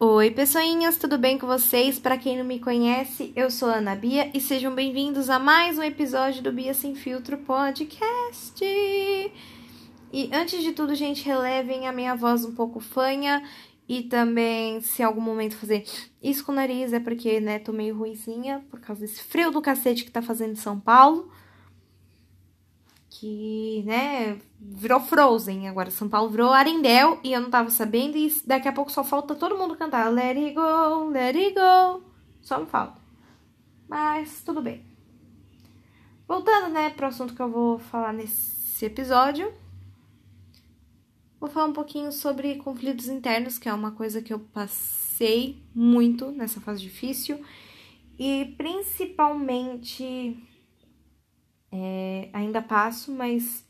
[0.00, 2.00] Oi, pessoinhas, tudo bem com vocês?
[2.00, 5.78] Para quem não me conhece, eu sou a Ana Bia e sejam bem-vindos a mais
[5.78, 8.64] um episódio do Bia Sem Filtro Podcast.
[10.12, 13.40] E antes de tudo, gente, relevem a minha voz um pouco fanha
[13.88, 15.84] e também, se algum momento fazer
[16.20, 19.62] isso com o nariz, é porque, né, tô meio ruizinha por causa desse frio do
[19.62, 21.30] cacete que tá fazendo em São Paulo
[23.14, 25.68] que, né, virou Frozen.
[25.68, 28.16] Agora São Paulo virou Arendelle e eu não tava sabendo.
[28.16, 32.02] E daqui a pouco só falta todo mundo cantar Let it go, let it go.
[32.42, 33.00] Só me falta.
[33.88, 34.84] Mas tudo bem.
[36.26, 39.52] Voltando, né, pro assunto que eu vou falar nesse episódio.
[41.38, 46.32] Vou falar um pouquinho sobre conflitos internos, que é uma coisa que eu passei muito
[46.32, 47.38] nessa fase difícil.
[48.18, 50.42] E principalmente
[51.76, 53.66] é, ainda passo, mas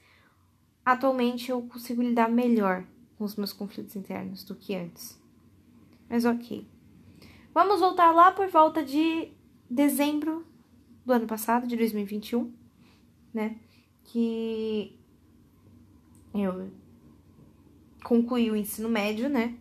[0.85, 2.85] atualmente eu consigo lidar melhor
[3.17, 5.19] com os meus conflitos internos do que antes.
[6.07, 6.69] Mas ok.
[7.55, 9.33] Vamos voltar lá por volta de
[9.71, 10.47] dezembro
[11.07, 12.53] do ano passado, de 2021,
[13.33, 13.59] né?
[14.05, 15.01] Que
[16.35, 16.71] eu
[18.03, 19.57] concluí o ensino médio, né?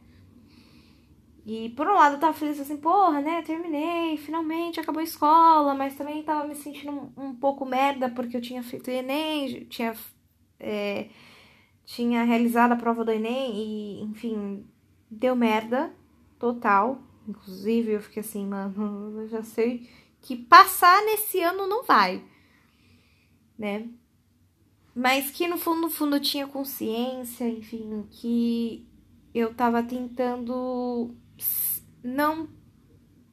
[1.46, 3.42] E por um lado eu tava feliz assim, porra, né?
[3.42, 8.38] Terminei, finalmente acabou a escola, mas também tava me sentindo um, um pouco merda porque
[8.38, 9.94] eu tinha feito Enem, tinha,
[10.60, 11.10] é,
[11.86, 14.66] tinha realizado a prova do Enem e, enfim,
[15.12, 15.94] deu merda
[16.40, 17.02] total.
[17.28, 19.90] Inclusive eu fiquei assim, mano, eu já sei
[20.22, 22.24] que passar nesse ano não vai,
[23.58, 23.90] né?
[24.96, 28.88] Mas que no fundo, no fundo tinha consciência, enfim, que
[29.34, 31.16] eu tava tentando
[32.04, 32.50] não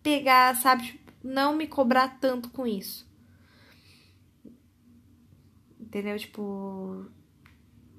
[0.02, 3.08] pegar, sabe, não me cobrar tanto com isso.
[5.78, 6.18] Entendeu?
[6.18, 7.06] Tipo,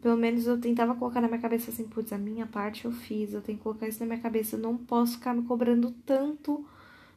[0.01, 3.33] pelo menos eu tentava colocar na minha cabeça assim, putz, a minha parte eu fiz,
[3.33, 6.65] eu tenho que colocar isso na minha cabeça, eu não posso ficar me cobrando tanto,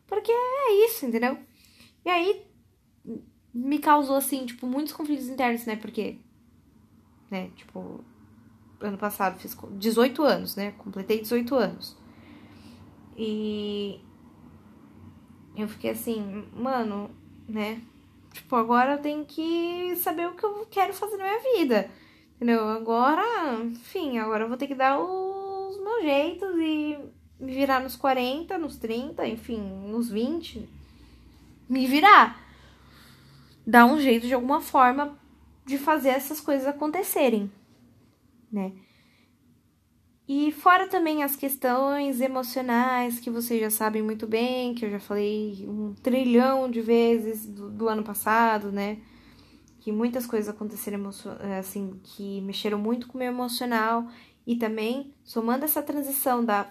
[0.07, 1.39] porque é isso, entendeu?
[2.05, 2.47] E aí
[3.55, 5.77] me causou assim, tipo, muitos conflitos internos, né?
[5.77, 6.19] Porque,
[7.31, 8.05] né, tipo,
[8.81, 10.73] ano passado fiz 18 anos, né?
[10.73, 12.04] Completei 18 anos.
[13.17, 14.01] E
[15.57, 17.11] eu fiquei assim, mano,
[17.49, 17.81] né?
[18.33, 21.91] Tipo, agora eu tenho que saber o que eu quero fazer na minha vida.
[22.35, 22.69] Entendeu?
[22.69, 23.23] Agora,
[23.63, 26.99] enfim, agora eu vou ter que dar os meus jeitos e
[27.39, 30.69] me virar nos 40, nos 30, enfim, nos 20.
[31.69, 32.41] Me virar.
[33.67, 35.17] Dar um jeito de alguma forma
[35.65, 37.51] de fazer essas coisas acontecerem,
[38.53, 38.73] né?
[40.27, 44.99] E fora também as questões emocionais que vocês já sabem muito bem, que eu já
[44.99, 48.99] falei um trilhão de vezes do, do ano passado, né?
[49.81, 51.11] Que muitas coisas aconteceram
[51.59, 54.09] assim, que mexeram muito com o meu emocional
[54.47, 56.71] e também somando essa transição da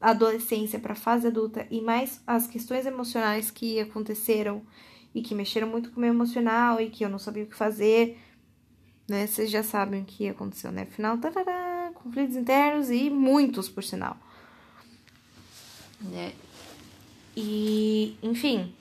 [0.00, 4.62] adolescência para a fase adulta e mais as questões emocionais que aconteceram
[5.12, 7.56] e que mexeram muito com o meu emocional e que eu não sabia o que
[7.56, 8.16] fazer,
[9.08, 9.26] né?
[9.26, 10.84] Vocês já sabem o que aconteceu, né?
[10.84, 11.75] Final, tarará,
[12.06, 14.16] conflitos internos e muitos, por sinal.
[16.00, 16.32] Né?
[17.36, 18.72] E, enfim,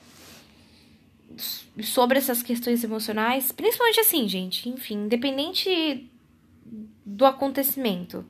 [1.84, 6.10] sobre essas questões emocionais, principalmente assim, gente, enfim, independente
[7.06, 8.26] do acontecimento,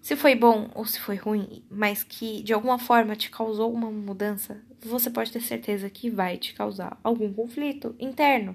[0.00, 3.90] se foi bom ou se foi ruim, mas que de alguma forma te causou uma
[3.90, 8.54] mudança, você pode ter certeza que vai te causar algum conflito interno.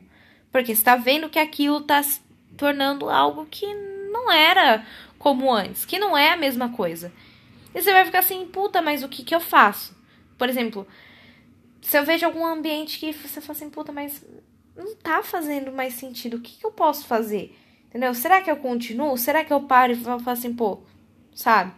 [0.50, 2.22] Porque você tá vendo que aquilo tá se
[2.56, 3.66] tornando algo que
[4.12, 4.86] não era
[5.22, 7.14] como antes, que não é a mesma coisa.
[7.76, 9.96] E você vai ficar assim, puta, mas o que que eu faço?
[10.36, 10.88] Por exemplo,
[11.80, 14.26] se eu vejo algum ambiente que você fala assim, puta, mas
[14.76, 17.56] não tá fazendo mais sentido, o que que eu posso fazer?
[17.88, 18.16] Entendeu?
[18.16, 19.16] Será que eu continuo?
[19.16, 20.80] Será que eu paro e falo assim, pô,
[21.36, 21.72] sabe?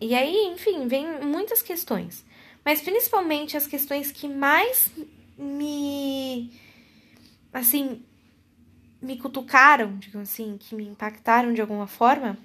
[0.00, 2.24] E aí, enfim, vem muitas questões.
[2.64, 4.88] Mas principalmente as questões que mais
[5.36, 6.52] me.
[7.52, 8.04] Assim,
[9.06, 12.36] me cutucaram, digamos assim, que me impactaram de alguma forma,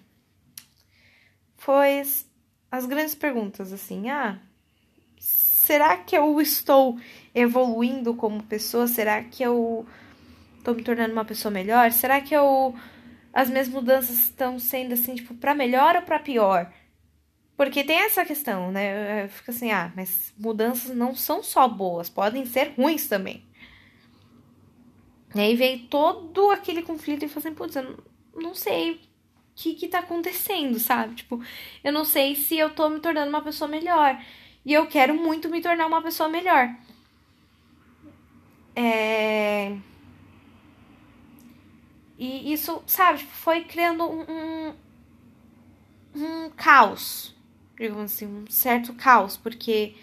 [1.57, 2.01] foi
[2.71, 4.39] as grandes perguntas, assim, ah,
[5.17, 6.99] será que eu estou
[7.33, 8.87] evoluindo como pessoa?
[8.87, 9.85] Será que eu
[10.57, 11.91] estou me tornando uma pessoa melhor?
[11.91, 12.75] Será que eu
[13.33, 16.71] as minhas mudanças estão sendo assim, tipo, para melhor ou para pior?
[17.55, 19.27] Porque tem essa questão, né?
[19.29, 23.45] Fica assim, ah, mas mudanças não são só boas, podem ser ruins também.
[25.33, 27.97] E aí veio todo aquele conflito e falei assim, putz, eu
[28.35, 28.99] não sei o
[29.55, 31.15] que que tá acontecendo, sabe?
[31.15, 31.41] Tipo,
[31.83, 34.21] eu não sei se eu tô me tornando uma pessoa melhor.
[34.65, 36.75] E eu quero muito me tornar uma pessoa melhor.
[38.75, 39.75] É...
[42.17, 44.73] E isso, sabe, foi criando um,
[46.15, 47.35] um caos
[47.81, 49.95] digamos assim, um certo caos, porque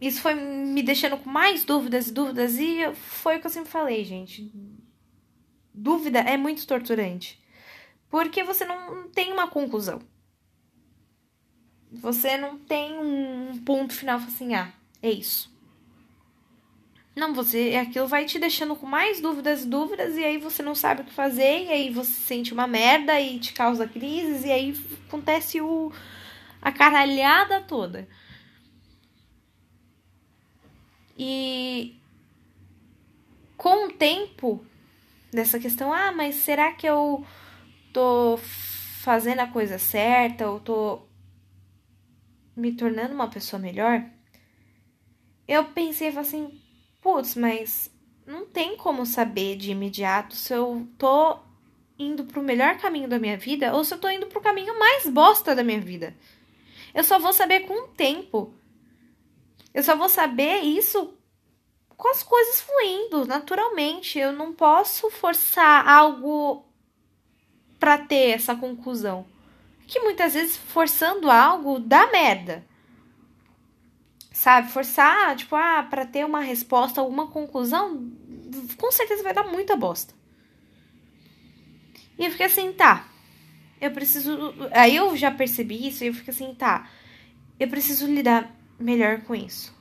[0.00, 3.70] isso foi me deixando com mais dúvidas e dúvidas, e foi o que eu sempre
[3.70, 4.52] falei, gente.
[5.74, 7.40] Dúvida é muito torturante,
[8.08, 10.00] porque você não tem uma conclusão.
[11.90, 14.72] Você não tem um ponto final assim, ah,
[15.02, 15.56] é isso.
[17.16, 20.74] Não, você, aquilo vai te deixando com mais dúvidas e dúvidas, e aí você não
[20.76, 24.52] sabe o que fazer, e aí você sente uma merda e te causa crises, e
[24.52, 25.90] aí acontece o,
[26.62, 28.08] a caralhada toda.
[31.18, 32.00] E
[33.56, 34.64] com o tempo
[35.32, 37.26] dessa questão, ah, mas será que eu
[37.92, 38.38] tô
[39.00, 41.02] fazendo a coisa certa ou tô
[42.56, 44.04] me tornando uma pessoa melhor?
[45.46, 46.60] Eu pensei assim,
[47.00, 47.90] putz, mas
[48.26, 51.40] não tem como saber de imediato se eu tô
[51.98, 55.08] indo pro melhor caminho da minha vida ou se eu tô indo pro caminho mais
[55.08, 56.14] bosta da minha vida.
[56.94, 58.54] Eu só vou saber com o tempo.
[59.72, 61.14] Eu só vou saber isso
[61.96, 64.18] com as coisas fluindo naturalmente.
[64.18, 66.64] Eu não posso forçar algo
[67.78, 69.26] para ter essa conclusão.
[69.86, 72.66] Que muitas vezes forçando algo dá merda.
[74.32, 74.70] Sabe?
[74.70, 78.08] Forçar, tipo, ah, para ter uma resposta, alguma conclusão,
[78.76, 80.14] com certeza vai dar muita bosta.
[82.18, 83.08] E eu fiquei assim, tá.
[83.80, 84.54] Eu preciso.
[84.72, 86.88] Aí eu já percebi isso e eu fiquei assim, tá.
[87.58, 89.76] Eu preciso lidar melhor com isso.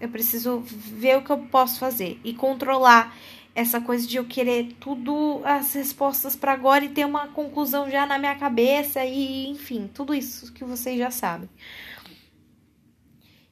[0.00, 3.16] Eu preciso ver o que eu posso fazer e controlar
[3.54, 8.06] essa coisa de eu querer tudo as respostas para agora e ter uma conclusão já
[8.06, 11.48] na minha cabeça e enfim, tudo isso que vocês já sabem.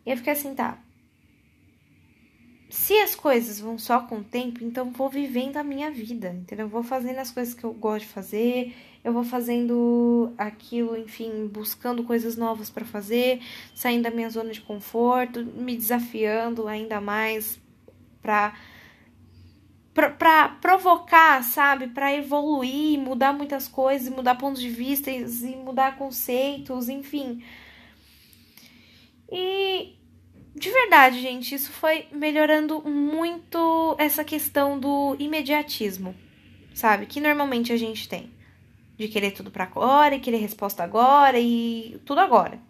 [0.05, 0.79] E eu fiquei assim, tá.
[2.71, 6.69] Se as coisas vão só com o tempo, então vou vivendo a minha vida, entendeu?
[6.69, 12.05] Vou fazendo as coisas que eu gosto de fazer, eu vou fazendo aquilo, enfim, buscando
[12.05, 13.41] coisas novas para fazer,
[13.75, 17.59] saindo da minha zona de conforto, me desafiando ainda mais
[18.23, 18.55] para
[19.93, 26.89] para provocar, sabe, para evoluir, mudar muitas coisas, mudar pontos de vista e mudar conceitos,
[26.89, 27.43] enfim.
[29.31, 29.60] E
[30.61, 36.15] de verdade, gente, isso foi melhorando muito essa questão do imediatismo,
[36.75, 37.07] sabe?
[37.07, 38.31] Que normalmente a gente tem
[38.99, 42.61] de querer tudo para agora e querer resposta agora e tudo agora.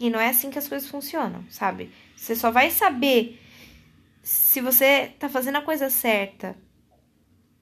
[0.00, 1.92] E não é assim que as coisas funcionam, sabe?
[2.16, 3.40] Você só vai saber
[4.20, 6.56] se você tá fazendo a coisa certa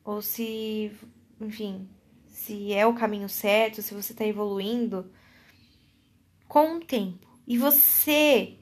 [0.02, 0.92] ou se,
[1.38, 1.86] enfim,
[2.26, 5.12] se é o caminho certo, se você tá evoluindo
[6.48, 7.28] com o tempo.
[7.46, 8.56] E você,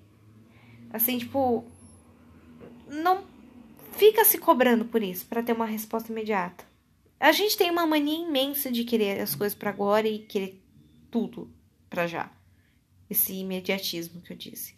[0.92, 1.64] assim, tipo,
[2.86, 3.24] não
[3.92, 6.64] fica se cobrando por isso, para ter uma resposta imediata.
[7.20, 10.62] A gente tem uma mania imensa de querer as coisas para agora e querer
[11.10, 11.50] tudo
[11.90, 12.30] para já.
[13.10, 14.74] Esse imediatismo que eu disse.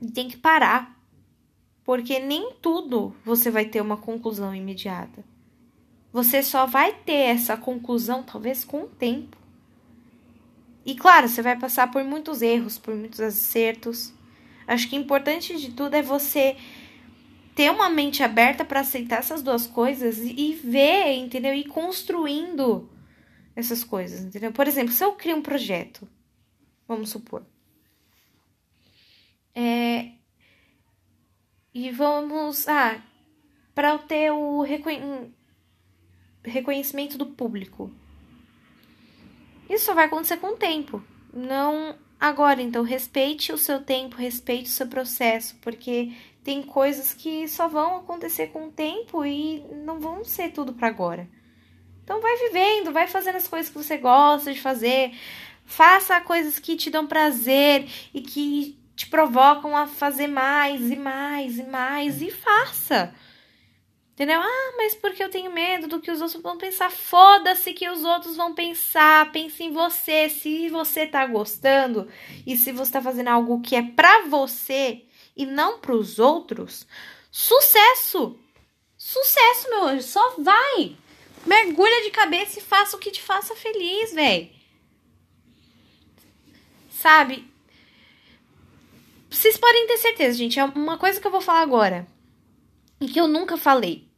[0.00, 0.98] E tem que parar.
[1.84, 5.24] Porque nem tudo você vai ter uma conclusão imediata.
[6.12, 9.36] Você só vai ter essa conclusão, talvez, com o tempo.
[10.84, 14.12] E claro, você vai passar por muitos erros, por muitos acertos.
[14.72, 16.56] Acho que importante de tudo é você
[17.54, 21.54] ter uma mente aberta para aceitar essas duas coisas e ver, entendeu?
[21.54, 22.90] E construindo
[23.54, 24.50] essas coisas, entendeu?
[24.50, 26.08] Por exemplo, se eu crio um projeto,
[26.88, 27.44] vamos supor,
[29.54, 30.12] é,
[31.74, 32.98] e vamos, ah,
[33.74, 35.34] para eu ter o reconhecimento
[36.44, 37.94] reconhecimento do público.
[39.68, 42.62] Isso só vai acontecer com o tempo, não agora.
[42.62, 46.12] Então, respeite o seu tempo, respeite o seu processo, porque
[46.44, 50.86] tem coisas que só vão acontecer com o tempo e não vão ser tudo para
[50.86, 51.28] agora.
[52.04, 55.12] Então vai vivendo, vai fazendo as coisas que você gosta de fazer,
[55.64, 61.58] faça coisas que te dão prazer e que te provocam a fazer mais e mais
[61.58, 63.14] e mais e faça.
[64.22, 64.40] Entendeu?
[64.40, 66.92] Ah, mas porque eu tenho medo do que os outros vão pensar?
[66.92, 69.32] Foda-se que os outros vão pensar.
[69.32, 70.28] Pense em você.
[70.28, 72.08] Se você tá gostando
[72.46, 75.02] e se você tá fazendo algo que é pra você,
[75.36, 76.86] e não para os outros,
[77.32, 78.38] sucesso!
[78.96, 80.96] Sucesso, meu anjo, só vai!
[81.44, 84.48] Mergulha de cabeça e faça o que te faça feliz, velho.
[86.92, 87.44] Sabe?
[89.28, 92.06] Vocês podem ter certeza, gente, é uma coisa que eu vou falar agora
[93.00, 94.11] e que eu nunca falei.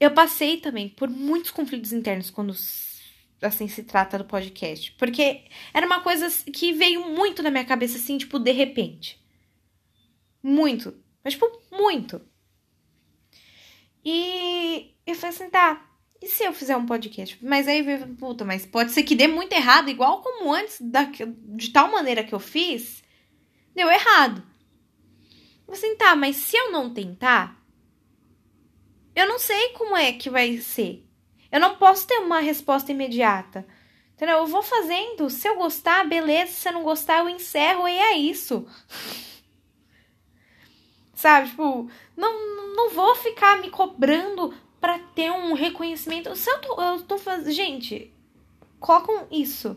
[0.00, 2.56] Eu passei também por muitos conflitos internos quando
[3.42, 7.98] assim se trata do podcast, porque era uma coisa que veio muito na minha cabeça
[7.98, 9.20] assim, tipo, de repente.
[10.42, 10.94] Muito.
[11.22, 12.20] Mas, tipo, muito.
[14.04, 15.86] E eu falei assim, tá.
[16.22, 17.38] e se eu fizer um podcast?
[17.44, 17.84] Mas aí,
[18.18, 22.24] puta, mas pode ser que dê muito errado, igual como antes, da, de tal maneira
[22.24, 23.02] que eu fiz,
[23.74, 24.42] deu errado.
[25.68, 27.59] Assim, tá, mas se eu não tentar,
[29.14, 31.04] eu não sei como é que vai ser.
[31.50, 33.66] Eu não posso ter uma resposta imediata.
[34.14, 34.38] Entendeu?
[34.38, 35.30] Eu vou fazendo.
[35.30, 36.52] Se eu gostar, beleza.
[36.52, 38.66] Se eu não gostar, eu encerro e é isso.
[41.14, 41.48] Sabe?
[41.48, 46.34] Tipo, não, não vou ficar me cobrando para ter um reconhecimento.
[46.36, 47.50] Se eu tô, eu tô fazendo.
[47.50, 48.12] Gente,
[48.78, 49.76] colocam isso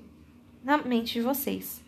[0.63, 1.81] na mente de vocês.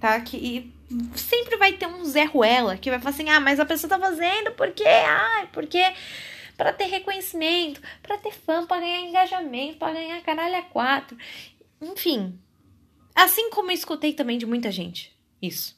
[0.00, 0.20] Tá?
[0.20, 0.72] Que
[1.16, 3.98] sempre vai ter um Zé Ruela que vai falar assim: ah, mas a pessoa tá
[3.98, 4.84] fazendo porque.
[4.84, 5.82] Ai, porque.
[6.56, 11.16] Pra ter reconhecimento, para ter fã, para ganhar engajamento, para ganhar caralho a quatro.
[11.80, 12.38] Enfim.
[13.14, 15.12] Assim como eu escutei também de muita gente.
[15.40, 15.76] Isso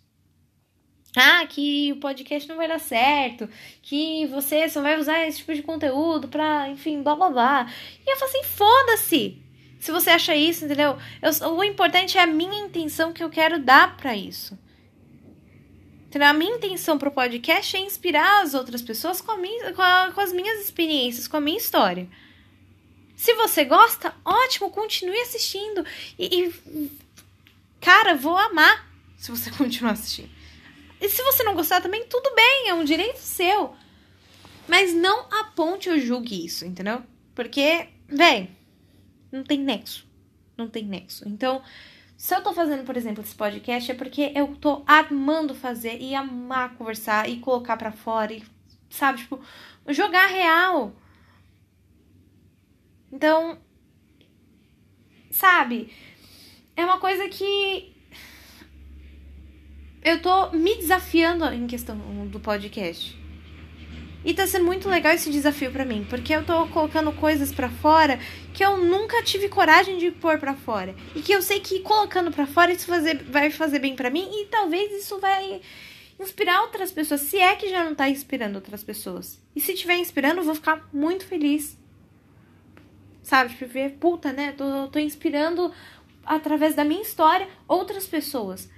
[1.17, 3.49] ah, que o podcast não vai dar certo,
[3.81, 7.73] que você só vai usar esse tipo de conteúdo pra, enfim, blá blá blá.
[8.07, 9.43] E eu falo assim, foda-se!
[9.81, 10.99] Se você acha isso, entendeu?
[11.23, 14.59] Eu, o importante é a minha intenção que eu quero dar para isso.
[16.07, 16.29] Entendeu?
[16.29, 20.21] A minha intenção pro podcast é inspirar as outras pessoas com, minha, com, a, com
[20.21, 22.09] as minhas experiências, com a minha história.
[23.17, 25.85] Se você gosta, ótimo, continue assistindo.
[26.19, 26.91] E, e
[27.81, 30.31] cara, vou amar se você continuar assistindo.
[31.01, 33.75] E se você não gostar também, tudo bem, é um direito seu.
[34.69, 37.03] Mas não aponte ou julgue isso, entendeu?
[37.35, 38.49] Porque, velho,
[39.31, 40.07] não tem nexo.
[40.57, 41.29] Não tem nexo.
[41.29, 41.63] Então,
[42.17, 46.15] se eu tô fazendo, por exemplo, esse podcast, é porque eu tô amando fazer e
[46.15, 48.43] amar conversar e colocar para fora e,
[48.89, 49.39] sabe, tipo,
[49.89, 50.95] jogar real.
[53.13, 53.59] Então,
[55.31, 55.93] sabe,
[56.75, 57.95] é uma coisa que
[60.03, 63.26] eu tô me desafiando em questão do podcast.
[64.27, 67.69] E tá sendo muito legal esse desafio para mim, porque eu tô colocando coisas para
[67.69, 68.19] fora
[68.53, 70.97] que eu nunca tive coragem de pôr para fora.
[71.15, 74.29] E que eu sei que colocando para fora isso fazer, vai fazer bem para mim
[74.33, 75.61] e talvez isso vai
[76.19, 79.41] inspirar outras pessoas, se é que já não tá inspirando outras pessoas.
[79.55, 81.79] E se tiver inspirando, eu vou ficar muito feliz.
[83.23, 84.51] Sabe, tipo, ver, puta, né?
[84.59, 85.73] Tô, tô inspirando
[86.25, 88.69] através da minha história outras pessoas.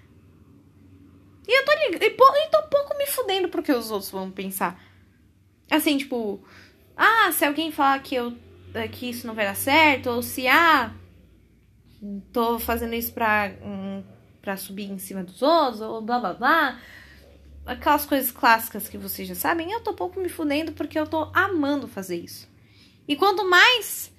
[1.47, 2.03] E eu tô ligando.
[2.03, 4.88] E, e tô um pouco me fudendo porque os outros vão pensar.
[5.71, 6.43] Assim, tipo.
[6.97, 8.37] Ah, se alguém falar que eu.
[8.75, 10.93] É, que isso não vai dar certo, ou se ah.
[12.33, 13.53] Tô fazendo isso pra.
[13.63, 14.03] Um,
[14.41, 16.81] pra subir em cima dos outros, ou blá blá blá.
[17.67, 21.31] Aquelas coisas clássicas que vocês já sabem, eu tô pouco me fudendo porque eu tô
[21.35, 22.49] amando fazer isso.
[23.07, 24.11] E quanto mais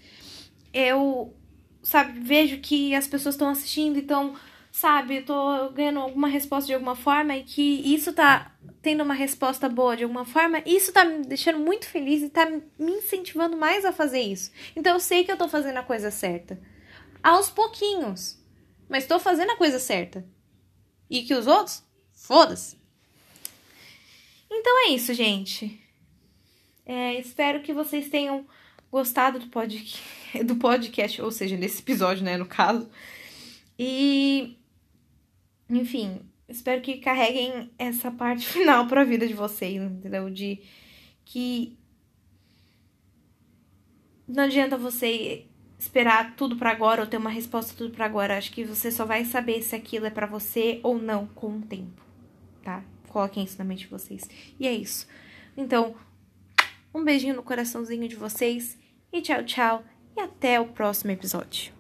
[0.72, 1.34] eu,
[1.82, 4.36] sabe, vejo que as pessoas estão assistindo e estão
[4.72, 7.62] sabe, tô ganhando alguma resposta de alguma forma e que
[7.94, 12.22] isso tá tendo uma resposta boa de alguma forma, isso tá me deixando muito feliz
[12.22, 14.52] e tá me incentivando mais a fazer isso.
[14.76, 16.60] Então eu sei que eu tô fazendo a coisa certa.
[17.22, 18.40] Aos pouquinhos.
[18.88, 20.26] Mas tô fazendo a coisa certa.
[21.10, 21.84] E que os outros?
[22.14, 22.78] Foda-se.
[24.50, 25.80] Então é isso, gente.
[26.86, 28.48] É, espero que vocês tenham
[28.92, 30.02] gostado do, pod...
[30.44, 32.90] do podcast, ou seja, desse episódio, né, no caso.
[33.78, 34.59] E
[35.70, 40.30] enfim, espero que carreguem essa parte final para a vida de vocês, entendeu?
[40.30, 40.60] De
[41.24, 41.78] que
[44.28, 45.46] não adianta você
[45.78, 48.38] esperar tudo para agora ou ter uma resposta tudo para agora.
[48.38, 51.62] Acho que você só vai saber se aquilo é para você ou não com o
[51.62, 52.04] tempo,
[52.64, 52.84] tá?
[53.08, 54.30] Coloquem isso na mente de vocês.
[54.60, 55.08] E é isso.
[55.56, 55.96] Então,
[56.94, 58.78] um beijinho no coraçãozinho de vocês
[59.12, 59.84] e tchau, tchau
[60.16, 61.79] e até o próximo episódio.